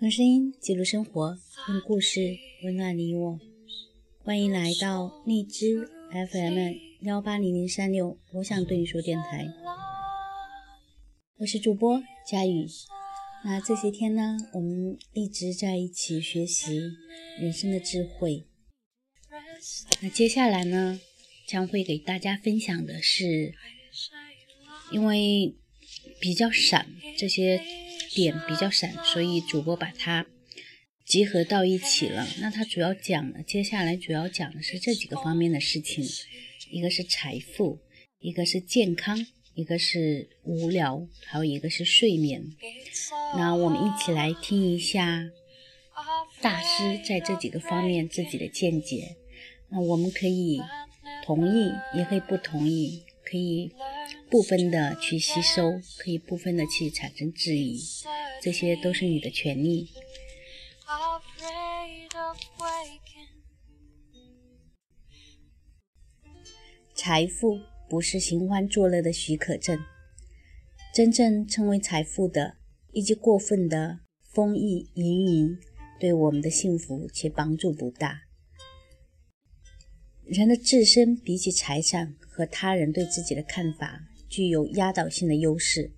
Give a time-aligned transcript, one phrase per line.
[0.00, 3.40] 用声音记录生活，用故事温暖你我。
[4.22, 9.46] 欢迎来到荔枝 FM 幺八零零三六，我想对你说电台，
[11.36, 12.66] 我是主播佳宇。
[13.44, 16.80] 那这些天呢，我们一直在一起学习
[17.38, 18.46] 人生的智慧。
[20.00, 20.98] 那接下来呢，
[21.46, 23.52] 将会给大家分享的是，
[24.90, 25.54] 因为
[26.18, 27.60] 比较闪，这些
[28.14, 30.24] 点比较闪，所以主播把它。
[31.06, 32.26] 集合到一起了。
[32.40, 36.02] 那它主要讲的，接下来主要讲的是这几个方面的事情：
[36.74, 37.78] 一个是财富，
[38.18, 39.16] 一个是健康，
[39.54, 42.44] 一个是无聊，还有一个是睡眠。
[43.36, 45.30] 那我们一起来听一下
[46.40, 49.14] 大师在这几个方面自己的见解。
[49.68, 50.60] 那我们可以
[51.24, 53.70] 同意，也可以不同意，可以
[54.28, 57.80] 部分的去吸收，可以部分的去产生质疑，
[58.42, 59.90] 这些都是你的权利。
[67.06, 69.78] 财富不是寻欢作乐的许可证，
[70.94, 72.56] 真正成为财富的，
[72.94, 75.58] 以及过分的丰溢盈余，
[76.00, 78.22] 对我们的幸福却帮助不大。
[80.24, 85.92] 人的自身比起财产和他人对自己的看法，具有压倒性的优势。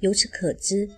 [0.00, 0.90] 由此可知。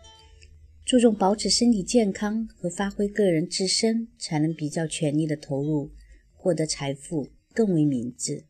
[0.86, 5.91] 注重保持身体健康和发挥个人自身，才能比较全力的投入，
[6.33, 8.47] 获得财富更为明智。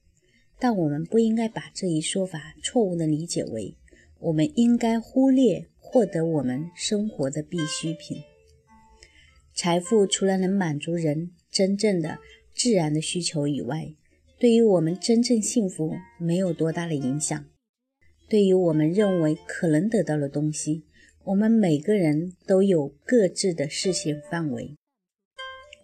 [0.60, 3.74] 但我们不应该把这一说法错误的理解为，
[4.18, 8.22] 我们应该忽略获得我们生活的必需品。
[9.54, 12.18] 财富除了能满足人真正的
[12.54, 13.94] 自然的需求以外，
[14.38, 17.44] 对于我们真正幸福没有多大的影响。
[18.28, 20.84] 对于我们认为可能得到的东西。
[21.24, 24.74] 我们每个人都有各自的视线范围，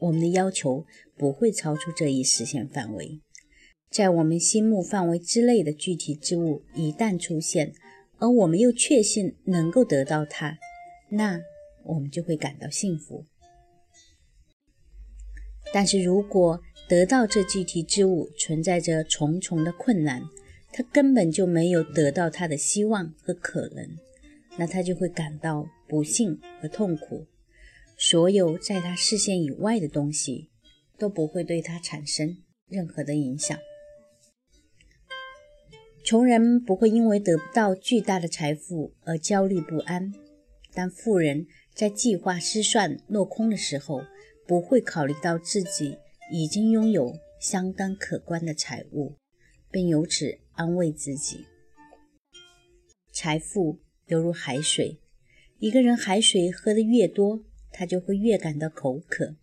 [0.00, 0.86] 我们的要求
[1.16, 3.20] 不会超出这一视线范围。
[3.90, 7.72] 在我们心目范围之内的具体之物一旦出现，
[8.18, 10.58] 而我们又确信能够得到它，
[11.10, 11.40] 那
[11.84, 13.24] 我们就会感到幸福。
[15.72, 20.22] 但是如果得到这具体之物存在着重重的困难，
[20.72, 23.96] 他根本就没有得到他的希望和可能。
[24.58, 27.26] 那他就会感到不幸和痛苦，
[27.98, 30.50] 所有在他视线以外的东西
[30.98, 33.58] 都不会对他产生任何的影响。
[36.06, 40.14] 穷人不会因为得不到巨大的财富而焦虑不安，
[40.72, 44.04] 但富人在计划失算落空的时候，
[44.46, 45.98] 不会考虑到自己
[46.30, 49.16] 已经拥有相当可观的财物，
[49.72, 51.44] 并由此安慰自己。
[53.12, 53.80] 财富。
[54.06, 55.00] 犹如海水，
[55.58, 57.42] 一个人海水喝得越多，
[57.72, 59.34] 他就会越感到口渴。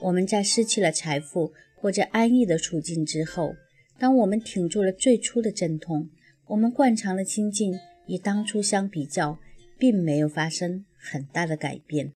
[0.00, 3.54] 我们在失去了财富或者安逸的处境之后，
[4.02, 6.10] 当我们挺住了最初的阵痛，
[6.48, 9.38] 我们惯常的心境与当初相比较，
[9.78, 12.12] 并没有发生很大的改变。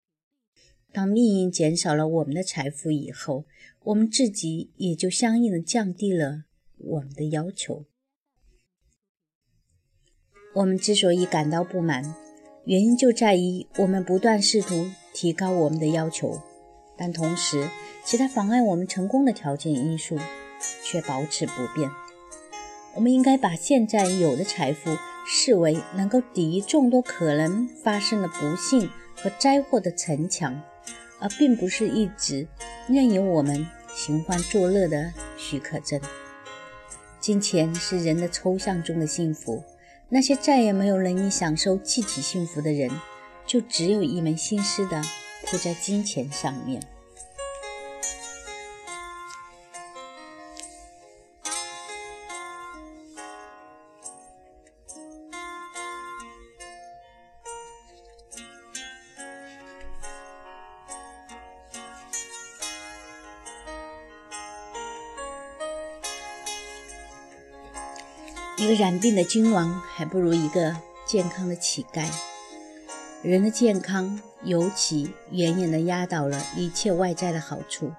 [0.91, 3.45] 当命运减少了我们的财富以后，
[3.83, 6.45] 我们自己也就相应的降低了
[6.79, 7.85] 我们的要求。
[10.55, 12.15] 我们之所以感到不满，
[12.65, 16.41] 原因就在于我们不断试图提高我们的要求，
[16.97, 17.69] 但同时，
[18.03, 20.17] 其他妨碍我们成功的条件因素
[20.83, 21.89] 却保持不变。
[22.93, 30.61] 我们应该把现在有的财富视为能够抵御众多可能发生的不幸和灾祸的城墙，
[31.19, 32.47] 而并不是一直
[32.87, 35.99] 任由我们寻欢作乐的许可证。
[37.19, 39.63] 金钱是人的抽象中的幸福。
[40.07, 42.91] 那些再也没有能力享受具体幸福的人，
[43.47, 45.01] 就只有一门心思的
[45.45, 46.79] 扑在金钱上面。
[68.75, 70.75] 染病的君王，还不如一个
[71.05, 72.05] 健康的乞丐。
[73.23, 77.91] 人的健康，尤其远远地压倒了一切外在的好处。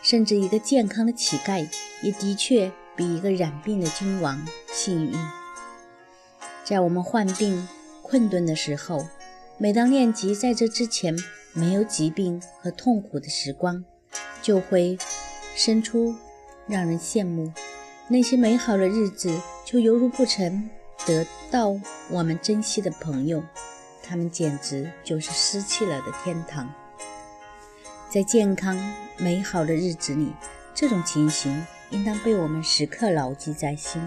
[0.00, 1.68] 甚至一个健康的乞丐，
[2.02, 5.12] 也的确比一个染病的君王幸运。
[6.62, 7.66] 在我们患病
[8.02, 9.08] 困顿的时候，
[9.56, 11.16] 每当念及在这之前
[11.52, 13.84] 没有疾病和痛苦的时光，
[14.40, 14.96] 就会
[15.56, 16.14] 生出
[16.68, 17.52] 让人羡慕
[18.10, 20.70] 那些美好的日子，就犹如不曾
[21.06, 21.78] 得到
[22.08, 23.42] 我们珍惜的朋友，
[24.02, 26.72] 他们简直就是失去了的天堂。
[28.08, 28.78] 在健康
[29.18, 30.32] 美好的日子里，
[30.74, 34.00] 这种情形应当被我们时刻牢记在心，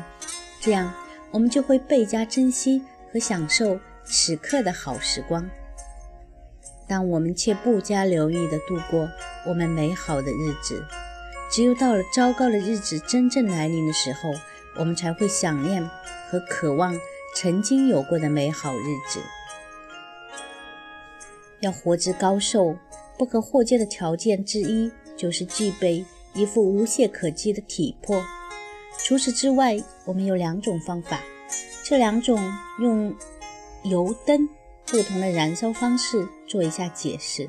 [0.59, 0.92] 这样
[1.30, 2.81] 我们就会倍加珍惜
[3.13, 5.47] 和享受此刻的好时光。
[6.88, 9.07] 当我们却不加留意地度过
[9.45, 10.83] 我们美好的日子，
[11.51, 14.31] 只有到了糟糕的日子真正来临的时候，
[14.77, 15.86] 我们才会想念
[16.30, 16.98] 和渴望
[17.36, 19.19] 曾经有过的美好日子。
[21.59, 22.77] 要活之高寿，
[23.18, 28.24] 不可或缺的条件之一就是具备一副无懈可击的体魄。
[28.97, 31.19] 除此之外，我们有两种方法，
[31.83, 32.39] 这两种
[32.80, 33.13] 用
[33.83, 34.47] 油灯。
[34.88, 37.47] 不同的燃烧方式做一下解释。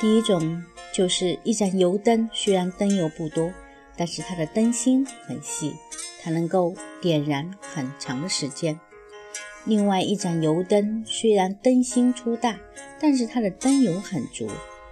[0.00, 0.60] 第一种
[0.92, 3.52] 就是一盏油灯，虽然灯油不多，
[3.96, 5.74] 但是它的灯芯很细，
[6.22, 8.78] 它能够点燃很长的时间。
[9.64, 12.58] 另外一盏油灯虽然灯芯粗大，
[13.00, 14.48] 但是它的灯油很足，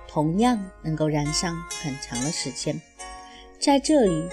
[0.08, 2.80] 同样能够燃上很长的时间。
[3.58, 4.28] 在这里，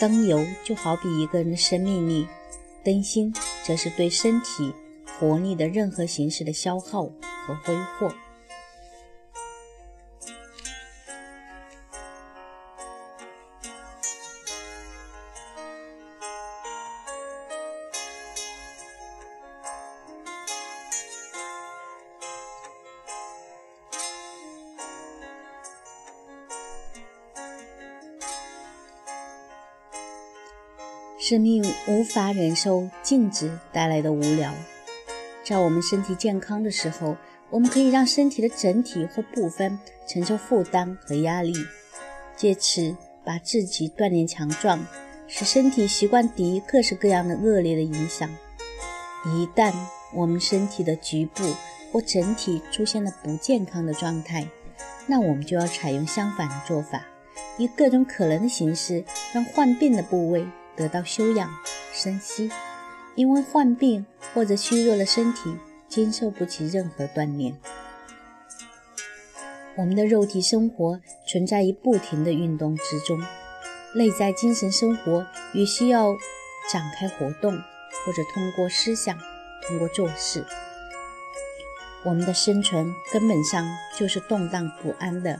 [0.00, 2.26] 灯油就好比一个人的生命力，
[2.82, 3.32] 灯芯
[3.62, 4.74] 则是对身体。
[5.20, 7.04] 活力的任何形式的消耗
[7.46, 8.12] 和挥霍。
[31.32, 34.52] 生命无法忍受静止带来的无聊。
[35.42, 37.16] 在我们身体健康的时候，
[37.48, 41.54] 我们可以让身体的整体或部分承受负担和压力，
[42.36, 42.94] 借此
[43.24, 44.78] 把自己锻炼强壮，
[45.26, 48.28] 使身体习惯抵御各式各样的恶劣的影响。
[49.24, 49.72] 一旦
[50.12, 51.42] 我们身体的局部
[51.90, 54.46] 或整体出现了不健康的状态，
[55.06, 57.06] 那我们就要采用相反的做法，
[57.56, 59.02] 以各种可能的形式
[59.32, 60.46] 让患病的部位
[60.76, 61.50] 得到休养
[61.92, 62.50] 生息。
[63.14, 65.54] 因为患病或者虚弱的身体
[65.86, 67.54] 经受不起任何锻炼，
[69.76, 70.98] 我们的肉体生活
[71.28, 73.20] 存在于不停的运动之中，
[73.94, 76.16] 内在精神生活也需要
[76.72, 79.18] 展开活动，或者通过思想，
[79.68, 80.42] 通过做事。
[82.04, 85.38] 我们的生存根本上就是动荡不安的，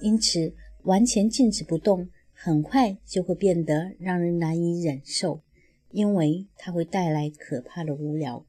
[0.00, 2.08] 因此完全静止不动，
[2.44, 5.42] 很快就会变得让人难以忍受。
[5.90, 8.44] 因为它会带来可怕的无聊。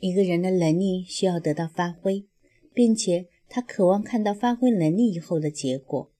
[0.00, 2.26] 一个人的能力需要得到发挥，
[2.74, 6.10] 并且他渴望看到发挥能力以后的结果。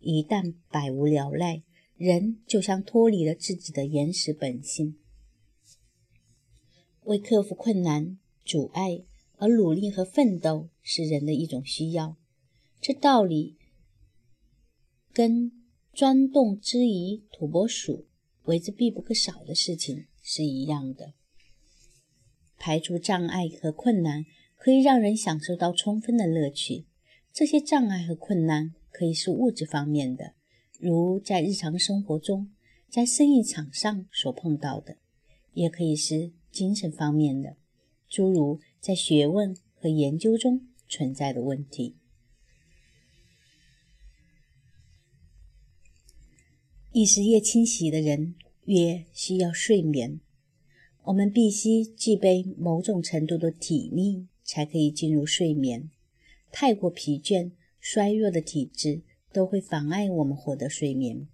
[0.00, 1.62] 一旦百无聊赖，
[1.98, 4.96] 人就像脱离了自己的原始本性。
[7.04, 9.04] 为克服困难、阻碍
[9.36, 12.16] 而努力和奋斗是人的一种需要。
[12.80, 13.58] 这道理
[15.12, 15.52] 跟
[15.96, 18.04] 钻洞之于土拨鼠。
[18.44, 21.14] 为之必不可少的事情是一样的。
[22.58, 24.26] 排除障碍和困难，
[24.58, 26.84] 可以让人享受到充分的乐趣。
[27.32, 30.34] 这些障碍和困难可以是物质方面的，
[30.78, 32.50] 如在日常生活中，
[32.90, 34.96] 在生意场上所碰到的；
[35.54, 37.56] 也可以是精神方面的，
[38.06, 41.96] 诸如在学问和研究中存在的问题。
[46.96, 50.18] 意识越清晰的人，越需要睡眠。
[51.04, 55.90] 我们必须具备某种程度的体力，才可以进入睡眠。
[56.50, 61.28] 太过疲倦、衰弱的体质都会妨碍我们获得睡眠。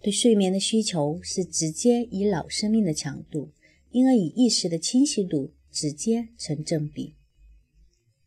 [0.00, 3.50] 对睡眠的需求是直接与脑生命的强度，
[3.90, 7.16] 因而与意识的清晰度直接成正比。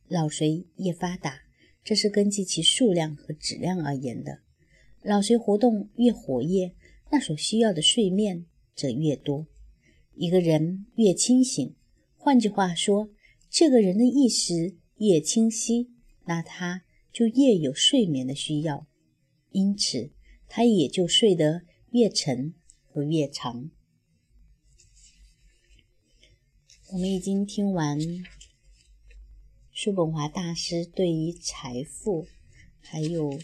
[0.10, 1.44] 脑髓越发达，
[1.82, 4.40] 这是根据其数量和质量而言的。
[5.04, 6.74] 脑髓活动越活跃，
[7.12, 9.48] 那所需要的睡眠则越多。
[10.14, 11.76] 一个人越清醒，
[12.18, 13.10] 换句话说，
[13.50, 15.90] 这个人的意识越清晰，
[16.26, 18.86] 那他就越有睡眠的需要，
[19.50, 20.12] 因此
[20.48, 22.54] 他也就睡得越沉
[22.86, 23.72] 和越长。
[26.92, 28.00] 我们已经听完
[29.72, 32.28] 叔本华大师对于财富，
[32.80, 33.40] 还有。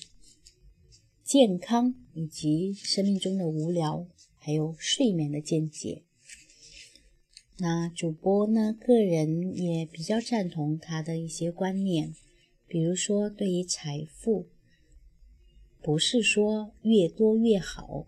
[1.27, 4.07] 健康以及生命中的无聊，
[4.37, 6.03] 还有睡眠的见解。
[7.57, 12.15] 那主播呢，个人也比较赞同他的一些观念，
[12.65, 14.47] 比如说对于财富，
[15.81, 18.07] 不是说越多越好，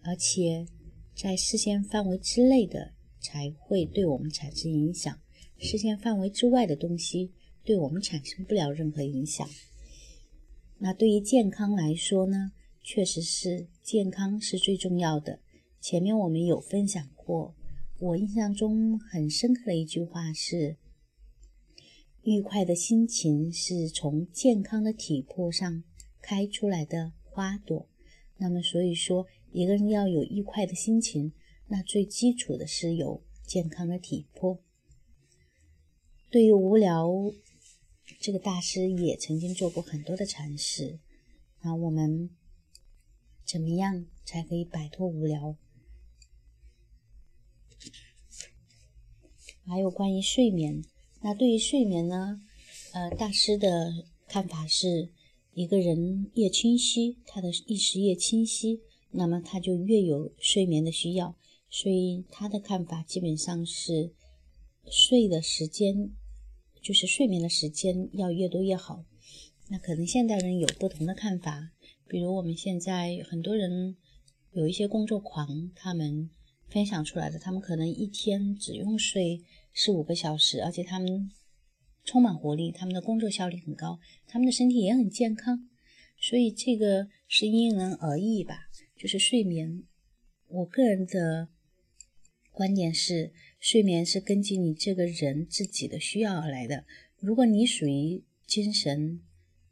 [0.00, 0.66] 而且
[1.14, 5.14] 在视线范围之内的才会对我们产生影响，
[5.58, 7.32] 视线范围之外的东西
[7.62, 9.46] 对我们产生不了任何影响。
[10.82, 15.38] 那对于健康来说呢，确实是健康是最重要的。
[15.78, 17.54] 前面我们有分享过。
[17.98, 20.78] 我印象中很深刻的一句话是
[22.24, 25.84] ：“愉快的心情是从健康的体魄上
[26.22, 27.86] 开出来的花朵。”
[28.38, 31.34] 那么，所以说，一个人要有愉快的心情，
[31.68, 34.58] 那最基础的是有健康的体魄。
[36.30, 37.10] 对于无聊，
[38.20, 41.00] 这个大师也曾经做过很多的阐释。
[41.62, 42.28] 那我们
[43.46, 45.56] 怎么样才可以摆脱无聊？
[49.66, 50.84] 还有关于睡眠，
[51.22, 52.40] 那对于睡眠呢？
[52.92, 55.08] 呃，大师的看法是，
[55.54, 58.80] 一个人越清晰，他的意识越清晰，
[59.12, 61.36] 那么他就越有睡眠的需要。
[61.70, 64.12] 所以他的看法基本上是，
[64.90, 66.10] 睡的时间，
[66.80, 69.04] 就是睡眠的时间要越多越好。
[69.68, 71.70] 那可能现代人有不同的看法，
[72.08, 73.96] 比如我们现在很多人
[74.52, 76.28] 有一些工作狂，他们
[76.68, 79.42] 分享出来的，他们可能一天只用睡。
[79.72, 81.30] 四五个小时，而且他们
[82.04, 85.68] 充满活力，他们的工作效率很高，他们的身体也很健康，
[86.20, 88.68] 所以这个是因人而异吧。
[88.96, 89.84] 就是睡眠，
[90.48, 91.48] 我个人的
[92.50, 96.86] 观点是，睡眠是根据你这个人自己的需要而来的。
[97.18, 99.20] 如果你属于精神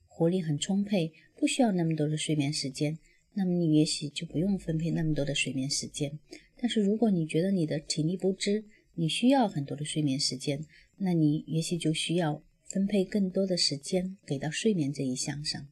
[0.07, 2.99] 活力很充沛，不需要那么多的睡眠时间，
[3.33, 6.19] 那么你也许就不用分配那么多的睡眠时间。
[6.61, 8.65] 但是如果你觉得你的体力不支，
[8.95, 10.67] 你需要很多的睡眠时间，
[10.99, 15.67] 那你也许就需要分配更多的时间给到睡眠这一项上。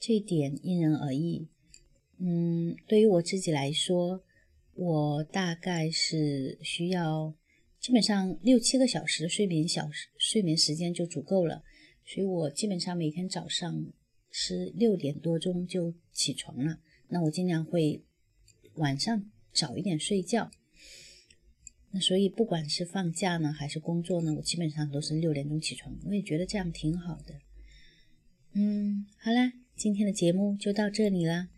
[0.00, 1.46] 这一点因人而异。
[2.18, 4.23] 嗯，对于我自己来说，
[4.74, 7.34] 我大概是需要
[7.80, 11.62] 基本上六七个小时的睡眠小时睡眠时间就足够了。
[12.04, 13.86] 所以我基本上每天早上
[14.30, 16.80] 是六点多钟就起床了。
[17.08, 18.02] 那我尽量会
[18.74, 20.50] 晚上早一点睡觉。
[21.90, 25.96] 那所以，不管是放假呢，还是工作呢，我基本上都是六点钟起床。
[26.04, 27.34] 我也觉得这样挺好的。
[28.52, 31.48] 嗯，好啦，今天的节目就到这里了。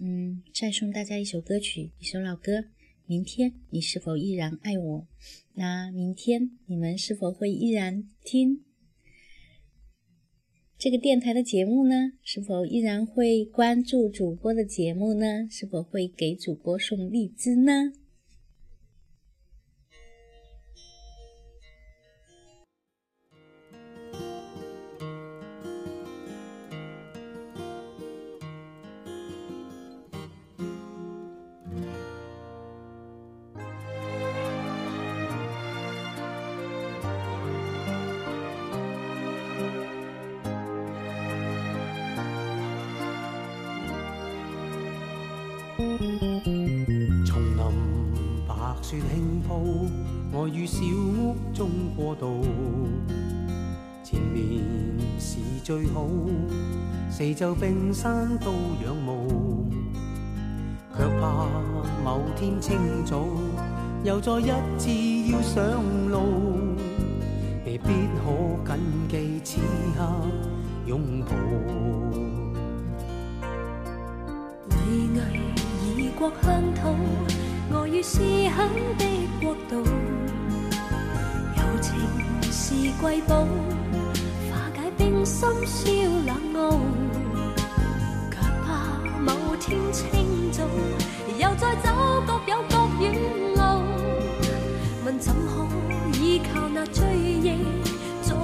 [0.00, 2.64] 嗯，再送大家一首歌曲，一首老歌。
[3.06, 5.06] 明天你是否依然爱我？
[5.54, 8.62] 那明天你们是否会依然听
[10.76, 12.12] 这个电台的节目呢？
[12.22, 15.48] 是否依然会关注主播的节目呢？
[15.50, 17.92] 是否会给主播送荔枝呢？
[45.78, 47.64] 丛林
[48.48, 49.86] 白雪轻铺，
[50.32, 52.44] 我于小屋中过渡。
[54.02, 54.64] 前面
[55.20, 56.04] 是最好，
[57.08, 58.50] 四周冰山都
[58.84, 59.70] 仰慕，
[60.96, 61.46] 却怕
[62.04, 63.24] 某天清早
[64.02, 64.90] 又再一次
[65.30, 65.62] 要上
[66.10, 66.18] 路，
[67.64, 68.26] 未必可
[68.66, 69.60] 谨记此
[69.96, 70.04] 刻
[70.86, 72.07] 拥抱。
[76.18, 76.96] 国乡土，
[77.70, 79.04] 我于思乡的
[79.40, 79.84] 国度，
[81.56, 81.94] 友情
[82.50, 83.46] 是瑰宝，
[84.50, 85.88] 化解冰心消
[86.26, 86.80] 冷傲。
[88.32, 90.64] 却怕某天清早，
[91.38, 91.94] 又再走
[92.26, 93.14] 各有各远
[93.54, 93.62] 路。
[95.04, 95.68] 问怎可
[96.20, 97.58] 依靠那追忆
[98.24, 98.36] 终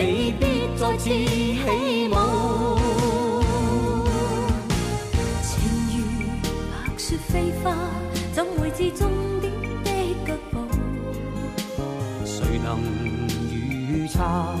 [0.00, 2.14] 未必再次起舞。
[5.42, 5.52] 情
[5.92, 6.00] 如
[6.72, 7.76] 白雪飞花，
[8.32, 9.06] 怎会知终
[9.42, 9.52] 点
[9.84, 9.90] 的
[10.26, 10.56] 脚步？
[12.24, 12.80] 谁能
[13.50, 13.52] 如
[13.94, 14.56] 与差，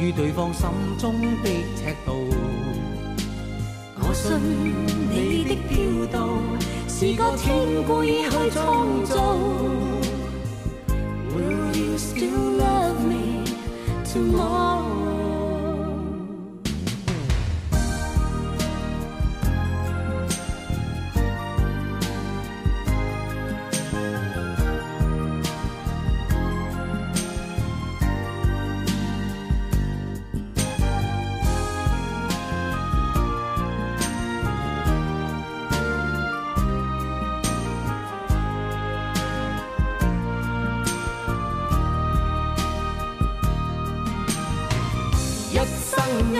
[0.00, 2.10] 与对方心中的尺度。
[4.00, 4.24] 我信
[5.08, 5.72] 你的飘
[6.10, 6.18] 渡
[6.88, 7.46] 是个天
[7.86, 9.14] 故意去创造。
[11.30, 12.83] Will you still love
[14.14, 15.03] tomorrow？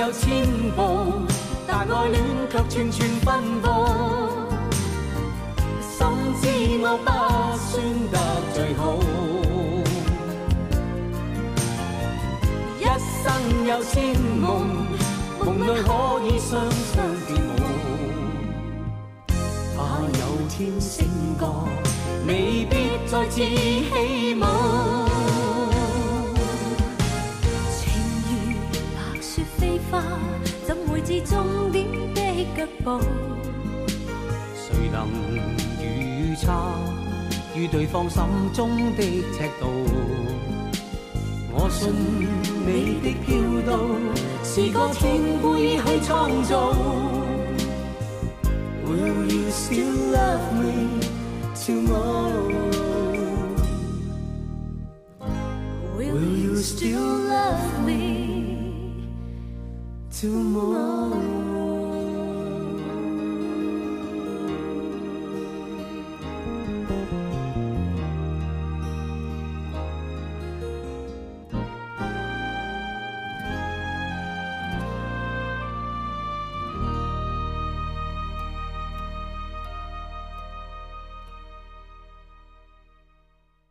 [0.04, 0.44] 有千
[0.76, 0.82] 步，
[1.66, 3.88] 但爱恋却全全奔波。
[5.80, 6.06] 深
[6.42, 6.46] 知
[6.82, 7.10] 我不
[7.56, 7.82] 算
[8.12, 8.18] 得
[8.52, 8.98] 最好，
[12.78, 13.24] 一生
[13.66, 14.44] 有千梦，
[15.42, 15.88] 梦里可
[16.26, 16.92] 以双双
[17.26, 17.64] 跳舞。
[19.74, 20.20] 怕有
[20.50, 21.08] 天醒
[21.40, 21.42] 觉，
[22.26, 25.13] 未必再次起舞。
[29.94, 30.02] 花，
[30.66, 32.20] 怎会知终点的
[32.56, 32.98] 脚步？
[34.56, 35.08] 谁能
[35.80, 36.50] 预测
[37.54, 38.22] 与对方心
[38.52, 39.66] 中的尺度？
[41.52, 41.92] 我信
[42.66, 43.70] 你的飘渡
[44.42, 46.74] 是个天故意去创造。
[48.84, 51.00] Will you still love me
[51.54, 52.43] tomorrow?
[60.24, 60.93] Tomorrow?